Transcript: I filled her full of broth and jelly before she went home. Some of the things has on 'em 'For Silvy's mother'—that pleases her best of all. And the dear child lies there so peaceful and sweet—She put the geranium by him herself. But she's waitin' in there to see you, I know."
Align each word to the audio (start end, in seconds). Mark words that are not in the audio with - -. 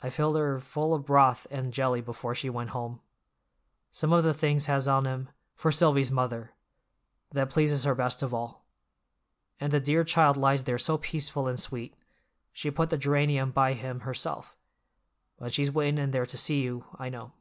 I 0.00 0.08
filled 0.08 0.36
her 0.36 0.58
full 0.58 0.94
of 0.94 1.04
broth 1.04 1.46
and 1.50 1.70
jelly 1.70 2.00
before 2.00 2.34
she 2.34 2.48
went 2.48 2.70
home. 2.70 3.02
Some 3.90 4.10
of 4.10 4.24
the 4.24 4.32
things 4.32 4.64
has 4.64 4.88
on 4.88 5.06
'em 5.06 5.28
'For 5.54 5.70
Silvy's 5.70 6.10
mother'—that 6.10 7.50
pleases 7.50 7.84
her 7.84 7.94
best 7.94 8.22
of 8.22 8.32
all. 8.32 8.64
And 9.60 9.74
the 9.74 9.78
dear 9.78 10.04
child 10.04 10.38
lies 10.38 10.64
there 10.64 10.78
so 10.78 10.96
peaceful 10.96 11.48
and 11.48 11.60
sweet—She 11.60 12.70
put 12.70 12.88
the 12.88 12.96
geranium 12.96 13.50
by 13.50 13.74
him 13.74 14.00
herself. 14.08 14.56
But 15.36 15.52
she's 15.52 15.70
waitin' 15.70 15.98
in 15.98 16.12
there 16.12 16.24
to 16.24 16.38
see 16.38 16.62
you, 16.62 16.86
I 16.98 17.10
know." 17.10 17.32